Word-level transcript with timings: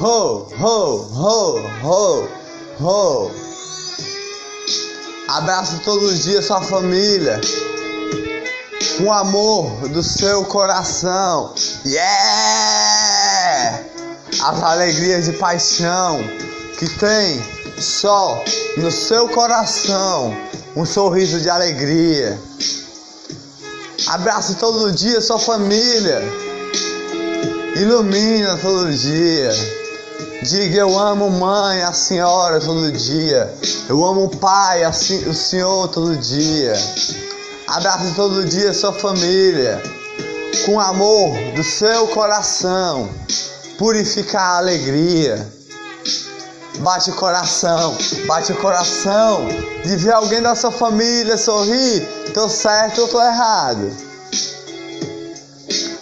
ho, 0.00 0.46
ho, 0.60 1.08
ho, 1.12 1.60
ho, 1.82 2.28
ho. 2.80 3.30
Abraça 5.28 5.80
todos 5.84 6.12
os 6.12 6.24
dias 6.24 6.46
sua 6.46 6.62
família 6.62 7.40
com 8.96 9.12
amor 9.12 9.88
do 9.88 10.02
seu 10.02 10.44
coração. 10.44 11.52
Yeah! 11.84 13.84
As 14.40 14.62
alegrias 14.62 15.26
de 15.26 15.32
paixão 15.32 16.20
que 16.78 16.88
tem 16.98 17.42
só 17.78 18.42
no 18.76 18.90
seu 18.90 19.28
coração 19.28 20.34
um 20.76 20.84
sorriso 20.84 21.40
de 21.40 21.50
alegria. 21.50 22.38
Abrace 24.06 24.54
todo 24.54 24.92
dia 24.92 25.20
sua 25.20 25.40
família. 25.40 26.22
Ilumina 27.76 28.56
todo 28.58 28.92
dia. 28.92 29.77
Diga 30.42 30.76
eu 30.78 30.96
amo 30.96 31.28
mãe, 31.30 31.82
a 31.82 31.92
senhora 31.92 32.60
todo 32.60 32.92
dia. 32.92 33.52
Eu 33.88 34.04
amo 34.04 34.26
o 34.26 34.36
pai, 34.36 34.84
assim, 34.84 35.28
o 35.28 35.34
senhor 35.34 35.88
todo 35.88 36.16
dia. 36.16 36.74
Abrace 37.66 38.14
todo 38.14 38.44
dia 38.44 38.72
sua 38.72 38.92
família. 38.92 39.82
Com 40.64 40.78
amor 40.78 41.36
do 41.56 41.64
seu 41.64 42.06
coração. 42.08 43.08
Purifica 43.78 44.38
a 44.38 44.58
alegria. 44.58 45.44
Bate 46.78 47.10
o 47.10 47.14
coração, 47.14 47.96
bate 48.26 48.52
o 48.52 48.56
coração 48.56 49.48
de 49.84 49.96
ver 49.96 50.12
alguém 50.12 50.40
da 50.40 50.54
sua 50.54 50.70
família 50.70 51.36
sorrir. 51.36 52.06
Tô 52.32 52.48
certo 52.48 53.00
ou 53.00 53.08
tô 53.08 53.20
errado? 53.20 53.90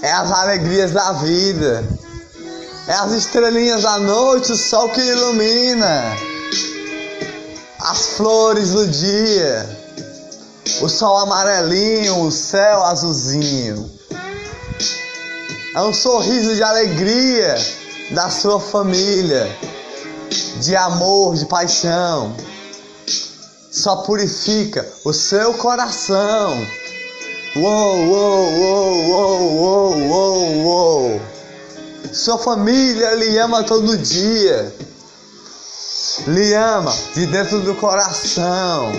É 0.00 0.12
as 0.12 0.30
alegrias 0.30 0.92
da 0.92 1.12
vida. 1.14 1.84
É 2.90 2.94
as 2.94 3.12
estrelinhas 3.12 3.82
da 3.82 4.00
noite, 4.00 4.50
o 4.50 4.56
sol 4.56 4.88
que 4.88 5.00
ilumina. 5.00 6.12
As 7.78 8.16
flores 8.16 8.70
do 8.70 8.84
dia. 8.88 9.64
O 10.80 10.88
sol 10.88 11.18
amarelinho, 11.18 12.20
o 12.20 12.32
céu 12.32 12.82
azulzinho. 12.82 13.88
É 15.72 15.80
um 15.82 15.94
sorriso 15.94 16.56
de 16.56 16.64
alegria 16.64 17.54
da 18.10 18.28
sua 18.28 18.58
família 18.58 19.46
de 20.60 20.74
amor, 20.74 21.36
de 21.36 21.46
paixão. 21.46 22.34
Só 23.70 23.98
purifica 23.98 24.84
o 25.04 25.12
seu 25.12 25.54
coração. 25.54 26.66
Uou, 27.54 28.04
uou, 28.08 28.52
uou, 28.58 29.06
uou, 29.06 29.96
uou, 30.08 30.64
uou. 30.64 31.39
Sua 32.12 32.38
família 32.38 33.14
lhe 33.14 33.38
ama 33.38 33.62
todo 33.62 33.96
dia. 33.96 34.74
Lhe 36.26 36.54
ama 36.54 36.92
de 37.14 37.26
dentro 37.26 37.60
do 37.60 37.74
coração. 37.76 38.92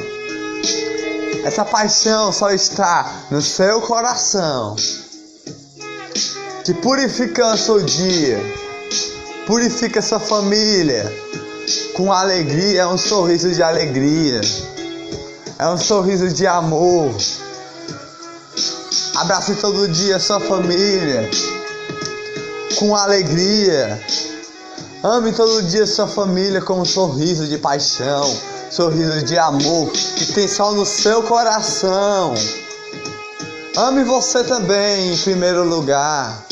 Essa 1.44 1.66
paixão 1.66 2.32
só 2.32 2.52
está 2.52 3.26
no 3.30 3.42
seu 3.42 3.82
coração. 3.82 4.78
Que 6.64 6.74
purifica 6.74 7.54
o 7.54 7.58
seu 7.58 7.82
dia. 7.82 8.40
Purifica 9.46 10.02
sua 10.02 10.20
família 10.20 11.12
com 11.96 12.14
alegria, 12.14 12.84
é 12.84 12.88
um 12.88 12.98
sorriso 12.98 13.54
de 13.54 13.62
alegria, 13.62 14.40
é 15.60 15.68
um 15.68 15.78
sorriso 15.78 16.30
de 16.30 16.48
amor. 16.48 17.14
Abrace 19.16 19.56
todo 19.56 19.90
dia 19.90 20.20
sua 20.20 20.40
família 20.40 21.30
com 22.76 22.96
alegria. 22.96 24.02
Ame 25.04 25.32
todo 25.34 25.64
dia 25.64 25.88
sua 25.88 26.08
família 26.08 26.62
com 26.62 26.80
um 26.80 26.86
sorriso 26.86 27.48
de 27.48 27.58
paixão, 27.58 28.36
sorriso 28.70 29.24
de 29.24 29.38
amor 29.38 29.92
que 29.92 30.34
tem 30.34 30.48
só 30.48 30.72
no 30.72 30.86
seu 30.86 31.24
coração. 31.24 32.34
Ame 33.78 34.04
você 34.04 34.44
também 34.44 35.14
em 35.14 35.18
primeiro 35.18 35.64
lugar. 35.64 36.46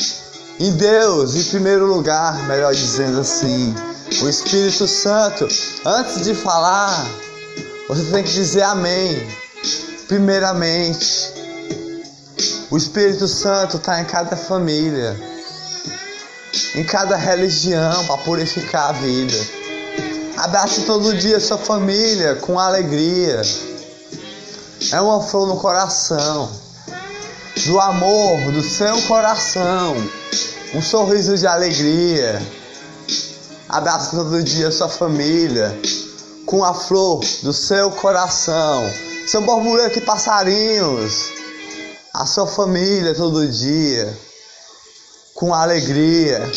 Em 0.60 0.72
Deus 0.72 1.36
em 1.36 1.44
primeiro 1.44 1.86
lugar, 1.86 2.48
melhor 2.48 2.74
dizendo 2.74 3.20
assim 3.20 3.74
o 4.22 4.28
Espírito 4.28 4.88
Santo, 4.88 5.48
antes 5.86 6.24
de 6.24 6.34
falar, 6.34 7.08
você 7.88 8.04
tem 8.12 8.24
que 8.24 8.34
dizer 8.34 8.64
amém. 8.64 9.26
Primeiramente, 10.08 11.32
o 12.70 12.76
Espírito 12.76 13.28
Santo 13.28 13.78
está 13.78 14.02
em 14.02 14.06
cada 14.06 14.36
família, 14.36 15.16
em 16.76 16.84
cada 16.84 17.16
religião 17.16 18.06
para 18.06 18.18
purificar 18.18 18.90
a 18.90 18.94
vida. 18.94 19.38
Abrace 20.38 20.82
todo 20.82 21.16
dia 21.16 21.40
sua 21.40 21.58
família 21.58 22.36
com 22.36 22.60
alegria. 22.60 23.42
É 24.92 25.02
uma 25.02 25.22
flor 25.22 25.48
no 25.48 25.58
coração, 25.58 26.50
do 27.66 27.80
amor 27.80 28.52
do 28.52 28.62
seu 28.62 29.02
coração, 29.04 29.96
um 30.74 30.82
sorriso 30.82 31.38
de 31.38 31.46
alegria 31.46 32.42
Abraça 33.70 34.16
todo 34.16 34.42
dia 34.42 34.72
sua 34.72 34.90
família 34.90 35.80
com 36.48 36.64
a 36.64 36.74
flor 36.74 37.24
do 37.44 37.54
seu 37.54 37.92
coração. 37.92 38.84
São 39.28 39.44
borboletas 39.44 39.98
e 39.98 40.02
passarinhos. 40.02 41.30
A 42.12 42.26
sua 42.26 42.48
família 42.48 43.14
todo 43.14 43.48
dia 43.48 44.12
com 45.40 45.54
alegria. 45.54 46.52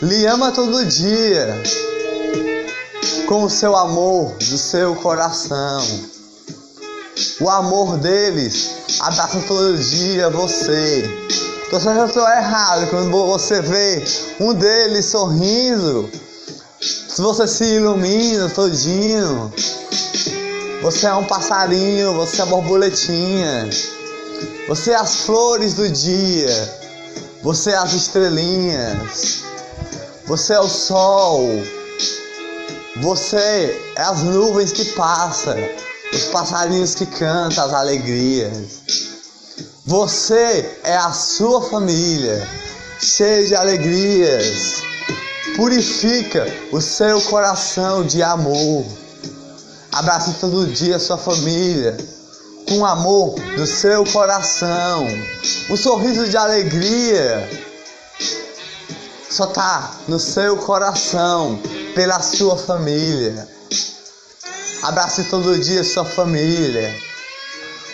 Lhe 0.00 0.26
ama 0.26 0.50
todo 0.50 0.86
dia 0.86 1.62
com 3.26 3.44
o 3.44 3.50
seu 3.50 3.76
amor 3.76 4.32
do 4.32 4.56
seu 4.56 4.96
coração. 4.96 5.86
O 7.38 7.50
amor 7.50 7.98
deles 7.98 8.70
abraça 8.98 9.40
todo 9.46 9.76
dia 9.76 10.30
você. 10.30 11.04
Certo 11.68 11.88
eu 11.90 12.08
tô 12.08 12.26
errado 12.26 12.88
quando 12.88 13.10
você 13.10 13.60
vê 13.60 14.02
um 14.40 14.54
deles 14.54 15.04
sorrindo. 15.04 16.08
Se 16.80 17.20
você 17.20 17.46
se 17.46 17.64
ilumina 17.64 18.48
todinho. 18.48 19.52
Você 20.80 21.06
é 21.06 21.14
um 21.14 21.24
passarinho, 21.24 22.14
você 22.14 22.40
é 22.40 22.46
borboletinha. 22.46 23.68
Você 24.66 24.92
é 24.92 24.96
as 24.96 25.16
flores 25.16 25.74
do 25.74 25.90
dia. 25.90 26.85
Você 27.46 27.70
é 27.70 27.76
as 27.76 27.92
estrelinhas. 27.92 29.44
Você 30.26 30.52
é 30.52 30.58
o 30.58 30.66
sol. 30.66 31.48
Você 32.96 33.36
é 33.94 34.02
as 34.02 34.24
nuvens 34.24 34.72
que 34.72 34.84
passam. 34.86 35.54
Os 36.12 36.24
passarinhos 36.24 36.96
que 36.96 37.06
cantam 37.06 37.64
as 37.64 37.72
alegrias. 37.72 38.80
Você 39.84 40.76
é 40.82 40.96
a 40.96 41.12
sua 41.12 41.62
família, 41.62 42.44
cheia 42.98 43.46
de 43.46 43.54
alegrias. 43.54 44.82
Purifica 45.54 46.52
o 46.72 46.80
seu 46.80 47.22
coração 47.22 48.04
de 48.04 48.24
amor. 48.24 48.84
Abrace 49.92 50.34
todo 50.40 50.66
dia 50.66 50.96
a 50.96 50.98
sua 50.98 51.16
família 51.16 51.96
com 52.68 52.84
amor 52.84 53.34
do 53.56 53.66
seu 53.66 54.04
coração. 54.04 55.06
Um 55.70 55.76
sorriso 55.76 56.28
de 56.28 56.36
alegria 56.36 57.48
só 59.30 59.46
tá 59.46 59.94
no 60.08 60.18
seu 60.18 60.56
coração 60.56 61.60
pela 61.94 62.20
sua 62.20 62.56
família. 62.56 63.48
Abrace 64.82 65.24
todo 65.24 65.58
dia 65.58 65.82
sua 65.82 66.04
família 66.04 66.94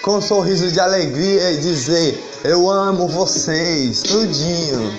com 0.02 0.16
um 0.16 0.20
sorriso 0.20 0.70
de 0.70 0.80
alegria 0.80 1.52
e 1.52 1.58
dizer: 1.58 2.22
Eu 2.44 2.68
amo 2.68 3.08
vocês, 3.08 4.02
tudinho. 4.02 4.92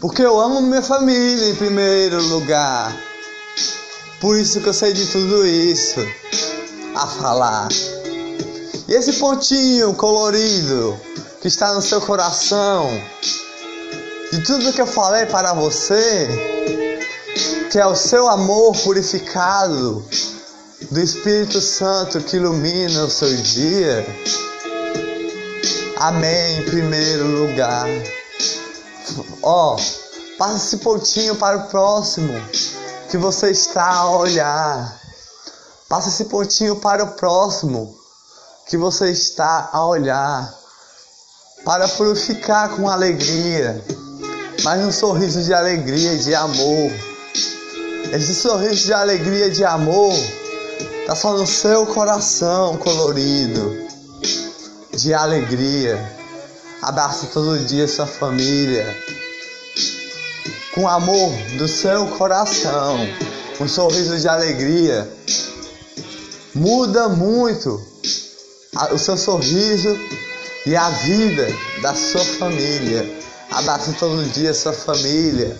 Porque 0.00 0.22
eu 0.22 0.40
amo 0.40 0.60
minha 0.60 0.82
família 0.82 1.48
em 1.48 1.54
primeiro 1.54 2.20
lugar. 2.24 2.94
Por 4.20 4.36
isso 4.36 4.60
que 4.60 4.68
eu 4.68 4.74
sei 4.74 4.92
de 4.92 5.06
tudo 5.06 5.46
isso 5.46 6.00
a 6.94 7.06
falar. 7.06 7.68
E 8.88 8.94
esse 8.94 9.14
pontinho 9.14 9.94
colorido 9.94 10.98
que 11.40 11.48
está 11.48 11.72
no 11.72 11.80
seu 11.80 12.00
coração, 12.00 12.88
de 14.32 14.42
tudo 14.42 14.72
que 14.72 14.80
eu 14.80 14.86
falei 14.86 15.26
para 15.26 15.52
você, 15.52 16.28
que 17.70 17.78
é 17.78 17.86
o 17.86 17.94
seu 17.94 18.28
amor 18.28 18.76
purificado, 18.82 20.04
do 20.90 21.00
Espírito 21.00 21.60
Santo 21.60 22.20
que 22.20 22.36
ilumina 22.36 23.04
o 23.04 23.10
seu 23.10 23.34
dia. 23.36 24.04
Amém, 25.96 26.58
em 26.58 26.64
primeiro 26.64 27.26
lugar. 27.26 27.88
Ó, 29.42 29.76
oh, 29.76 30.36
passa 30.36 30.56
esse 30.56 30.78
pontinho 30.78 31.36
para 31.36 31.56
o 31.56 31.68
próximo 31.68 32.34
que 33.10 33.16
você 33.16 33.50
está 33.50 33.88
a 33.88 34.10
olhar. 34.10 35.00
Passa 35.88 36.08
esse 36.08 36.24
pontinho 36.24 36.76
para 36.76 37.04
o 37.04 37.12
próximo 37.12 38.01
que 38.66 38.76
você 38.76 39.10
está 39.10 39.70
a 39.72 39.86
olhar. 39.86 40.52
Para 41.64 41.88
purificar 41.88 42.70
com 42.70 42.88
alegria. 42.88 43.82
mas 44.64 44.84
um 44.84 44.92
sorriso 44.92 45.42
de 45.42 45.54
alegria 45.54 46.14
e 46.14 46.18
de 46.18 46.34
amor. 46.34 46.90
Esse 48.12 48.34
sorriso 48.34 48.86
de 48.86 48.92
alegria 48.92 49.46
e 49.46 49.50
de 49.50 49.64
amor 49.64 50.14
tá 51.06 51.14
só 51.14 51.32
no 51.32 51.46
seu 51.46 51.86
coração 51.86 52.76
colorido 52.76 53.86
de 54.92 55.14
alegria. 55.14 55.98
Abraça 56.82 57.26
todo 57.32 57.58
dia 57.60 57.86
sua 57.88 58.06
família 58.06 58.86
com 60.74 60.88
amor 60.88 61.30
do 61.58 61.68
seu 61.68 62.06
coração, 62.06 62.98
um 63.60 63.68
sorriso 63.68 64.18
de 64.18 64.26
alegria. 64.26 65.08
Muda 66.54 67.08
muito 67.08 67.80
o 68.90 68.98
seu 68.98 69.18
sorriso 69.18 69.98
e 70.64 70.74
a 70.74 70.88
vida 70.88 71.46
da 71.82 71.94
sua 71.94 72.24
família. 72.24 73.06
Abraça 73.50 73.92
todo 73.98 74.24
dia 74.32 74.54
sua 74.54 74.72
família 74.72 75.54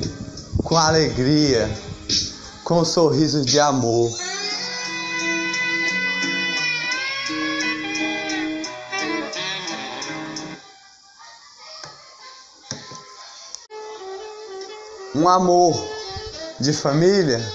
com 0.65 0.77
alegria, 0.77 1.71
com 2.65 2.81
um 2.81 2.85
sorriso 2.85 3.45
de 3.45 3.61
amor. 3.61 4.11
Um 15.15 15.29
amor 15.29 15.79
de 16.59 16.73
família 16.73 17.47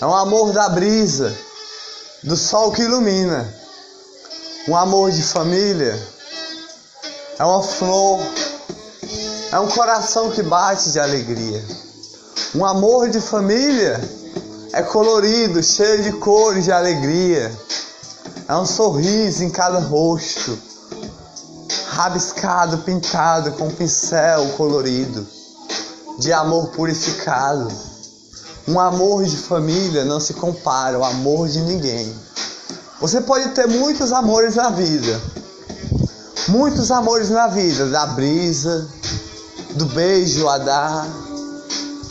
é 0.00 0.06
um 0.06 0.14
amor 0.14 0.52
da 0.52 0.70
brisa, 0.70 1.36
do 2.22 2.34
sol 2.34 2.72
que 2.72 2.80
ilumina. 2.80 3.63
Um 4.66 4.74
amor 4.74 5.10
de 5.10 5.22
família 5.22 5.94
é 7.38 7.44
uma 7.44 7.62
flor, 7.62 8.18
é 9.52 9.60
um 9.60 9.68
coração 9.68 10.30
que 10.30 10.42
bate 10.42 10.90
de 10.90 10.98
alegria. 10.98 11.62
Um 12.54 12.64
amor 12.64 13.10
de 13.10 13.20
família 13.20 14.00
é 14.72 14.82
colorido, 14.82 15.62
cheio 15.62 16.02
de 16.02 16.12
cores 16.12 16.64
de 16.64 16.72
alegria. 16.72 17.52
É 18.48 18.56
um 18.56 18.64
sorriso 18.64 19.44
em 19.44 19.50
cada 19.50 19.80
rosto, 19.80 20.58
rabiscado, 21.88 22.78
pintado 22.78 23.52
com 23.52 23.70
pincel 23.70 24.48
colorido 24.56 25.26
de 26.18 26.32
amor 26.32 26.68
purificado. 26.68 27.68
Um 28.66 28.80
amor 28.80 29.24
de 29.24 29.36
família 29.36 30.06
não 30.06 30.18
se 30.18 30.32
compara 30.32 30.96
ao 30.96 31.04
amor 31.04 31.48
de 31.48 31.60
ninguém. 31.60 32.14
Você 33.00 33.20
pode 33.20 33.50
ter 33.50 33.66
muitos 33.66 34.12
amores 34.12 34.54
na 34.54 34.70
vida. 34.70 35.20
Muitos 36.48 36.90
amores 36.90 37.30
na 37.30 37.48
vida, 37.48 37.86
da 37.86 38.06
brisa, 38.06 38.86
do 39.70 39.86
beijo 39.86 40.48
a 40.48 40.58
dar, 40.58 41.06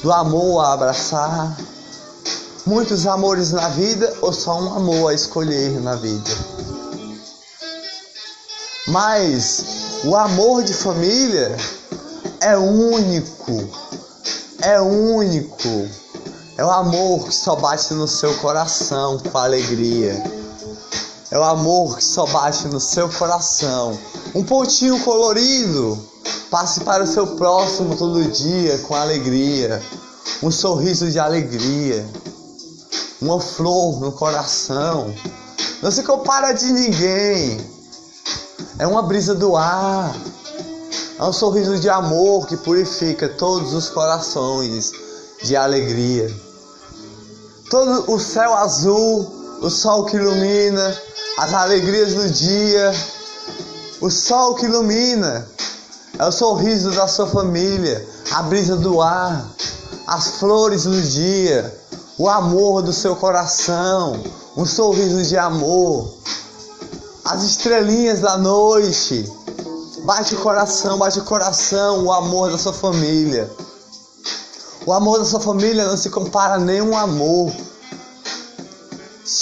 do 0.01 0.12
amor 0.12 0.62
a 0.62 0.74
abraçar. 0.74 1.56
Muitos 2.65 3.06
amores 3.06 3.51
na 3.51 3.69
vida 3.69 4.13
ou 4.21 4.33
só 4.33 4.59
um 4.59 4.74
amor 4.75 5.12
a 5.12 5.13
escolher 5.13 5.80
na 5.81 5.95
vida. 5.95 6.31
Mas 8.88 9.63
o 10.03 10.15
amor 10.15 10.63
de 10.63 10.74
família 10.74 11.56
é 12.41 12.57
único, 12.57 13.69
é 14.62 14.81
único. 14.81 15.88
É 16.56 16.63
o 16.63 16.69
amor 16.69 17.25
que 17.25 17.33
só 17.33 17.56
bate 17.56 17.94
no 17.94 18.07
seu 18.07 18.33
coração 18.35 19.18
com 19.18 19.38
alegria. 19.38 20.43
É 21.33 21.38
o 21.39 21.44
amor 21.44 21.97
que 21.97 22.03
só 22.03 22.27
bate 22.27 22.68
no 22.68 22.80
seu 22.80 23.09
coração. 23.09 23.97
Um 24.35 24.44
pontinho 24.44 25.00
colorido. 25.00 25.97
Passe 26.51 26.81
para 26.81 27.03
o 27.03 27.07
seu 27.07 27.25
próximo 27.25 27.95
todo 27.95 28.24
dia 28.25 28.77
com 28.88 28.94
alegria. 28.94 29.81
Um 30.44 30.51
sorriso 30.51 31.09
de 31.09 31.18
alegria. 31.18 32.07
Uma 33.19 33.39
flor 33.39 34.00
no 34.00 34.12
coração. 34.12 35.12
Não 35.81 35.89
se 35.89 36.03
compara 36.03 36.51
de 36.51 36.71
ninguém. 36.71 37.68
É 38.77 38.85
uma 38.85 39.01
brisa 39.01 39.33
do 39.33 39.57
ar. 39.57 40.15
É 41.18 41.24
um 41.24 41.33
sorriso 41.33 41.80
de 41.80 41.89
amor 41.89 42.45
que 42.45 42.57
purifica 42.57 43.27
todos 43.27 43.74
os 43.74 43.89
corações 43.89 44.91
de 45.41 45.56
alegria. 45.56 46.31
Todo 47.71 48.12
o 48.13 48.19
céu 48.19 48.53
azul, 48.53 49.57
o 49.63 49.69
sol 49.71 50.06
que 50.06 50.15
ilumina, 50.15 50.95
as 51.38 51.53
alegrias 51.53 52.13
do 52.13 52.30
dia, 52.30 52.94
o 54.01 54.09
sol 54.09 54.56
que 54.56 54.65
ilumina, 54.65 55.47
é 56.18 56.25
o 56.25 56.31
sorriso 56.31 56.91
da 56.91 57.07
sua 57.07 57.27
família, 57.27 58.06
a 58.31 58.44
brisa 58.44 58.75
do 58.75 59.01
ar, 59.01 59.50
as 60.07 60.39
flores 60.39 60.83
do 60.83 61.01
dia, 61.01 61.74
o 62.18 62.30
amor 62.30 62.81
do 62.81 62.94
seu 62.94 63.15
coração, 63.15 64.21
um 64.56 64.65
sorriso 64.65 65.24
de 65.24 65.38
amor, 65.38 66.13
as 67.25 67.44
estrelinhas 67.44 68.19
da 68.19 68.38
noite 68.38 69.31
Bate 70.03 70.35
o 70.35 70.38
coração, 70.39 70.97
bate 70.97 71.19
o 71.19 71.24
coração, 71.24 72.03
o 72.03 72.12
amor 72.12 72.51
da 72.51 72.57
sua 72.57 72.74
família. 72.74 73.50
O 74.85 74.91
amor 74.91 75.19
da 75.19 75.24
sua 75.24 75.39
família 75.39 75.88
não 75.88 75.95
se 75.95 76.09
compara 76.09 76.56
a 76.56 76.59
nenhum 76.59 76.97
amor. 76.97 77.53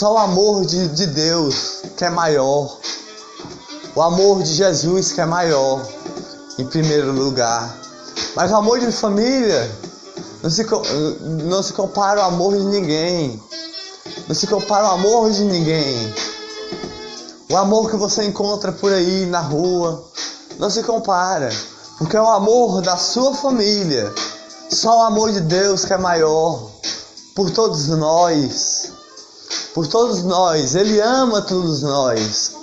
Só 0.01 0.15
o 0.15 0.17
amor 0.17 0.65
de, 0.65 0.87
de 0.87 1.05
Deus 1.05 1.83
que 1.95 2.03
é 2.03 2.09
maior. 2.09 2.75
O 3.95 4.01
amor 4.01 4.41
de 4.41 4.51
Jesus 4.51 5.11
que 5.11 5.21
é 5.21 5.27
maior, 5.27 5.79
em 6.57 6.65
primeiro 6.65 7.11
lugar. 7.11 7.77
Mas 8.35 8.49
o 8.51 8.55
amor 8.55 8.79
de 8.79 8.91
família 8.91 9.71
não 10.41 10.49
se, 10.49 10.65
não 11.45 11.61
se 11.61 11.73
compara 11.73 12.19
ao 12.19 12.29
amor 12.29 12.57
de 12.57 12.63
ninguém. 12.63 13.39
Não 14.27 14.33
se 14.33 14.47
compara 14.47 14.87
ao 14.87 14.95
amor 14.95 15.29
de 15.29 15.43
ninguém. 15.43 16.11
O 17.51 17.55
amor 17.55 17.87
que 17.87 17.95
você 17.95 18.23
encontra 18.23 18.71
por 18.71 18.91
aí 18.91 19.27
na 19.27 19.41
rua, 19.41 20.03
não 20.57 20.71
se 20.71 20.81
compara, 20.81 21.51
porque 21.99 22.17
é 22.17 22.21
o 22.23 22.27
amor 22.27 22.81
da 22.81 22.97
sua 22.97 23.35
família, 23.35 24.11
só 24.67 24.97
o 24.97 25.03
amor 25.03 25.31
de 25.31 25.41
Deus 25.41 25.85
que 25.85 25.93
é 25.93 25.97
maior 25.97 26.71
por 27.35 27.51
todos 27.51 27.87
nós. 27.89 28.99
Por 29.73 29.87
todos 29.87 30.23
nós, 30.23 30.75
Ele 30.75 30.99
ama 30.99 31.41
todos 31.41 31.81
nós. 31.81 32.55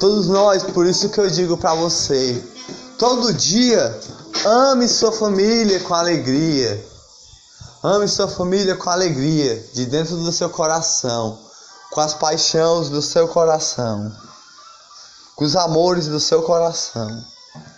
Todos 0.00 0.26
nós, 0.28 0.62
por 0.62 0.86
isso 0.86 1.08
que 1.10 1.20
eu 1.20 1.28
digo 1.28 1.56
para 1.56 1.74
você: 1.74 2.42
todo 2.98 3.32
dia 3.32 3.98
ame 4.44 4.88
sua 4.88 5.12
família 5.12 5.80
com 5.80 5.94
alegria. 5.94 6.84
Ame 7.82 8.08
sua 8.08 8.26
família 8.26 8.74
com 8.74 8.90
alegria, 8.90 9.64
de 9.72 9.86
dentro 9.86 10.16
do 10.16 10.32
seu 10.32 10.48
coração, 10.50 11.38
com 11.92 12.00
as 12.00 12.14
paixões 12.14 12.88
do 12.88 13.00
seu 13.00 13.28
coração, 13.28 14.10
com 15.36 15.44
os 15.44 15.54
amores 15.54 16.08
do 16.08 16.18
seu 16.18 16.42
coração. 16.42 17.22